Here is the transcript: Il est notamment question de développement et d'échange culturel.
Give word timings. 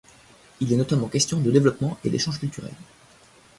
Il 0.61 0.73
est 0.73 0.77
notamment 0.77 1.07
question 1.07 1.39
de 1.39 1.51
développement 1.51 1.99
et 2.03 2.09
d'échange 2.09 2.39
culturel. 2.39 2.73